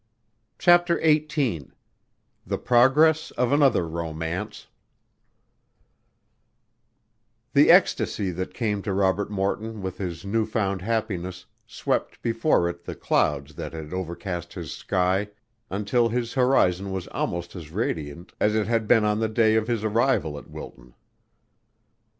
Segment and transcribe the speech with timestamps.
[0.57, 1.69] CHAPTER XVIII
[2.47, 4.65] THE PROGRESS OF ANOTHER ROMANCE
[7.53, 12.83] The ecstasy that came to Robert Morton with his new found happiness swept before it
[12.85, 15.27] the clouds that had overcast his sky,
[15.69, 19.67] until his horizon was almost as radiant as it had been on the day of
[19.67, 20.95] his arrival at Wilton.